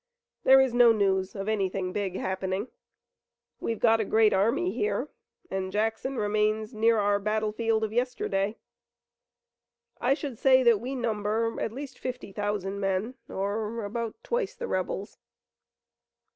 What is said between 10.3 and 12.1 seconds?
say that we number at least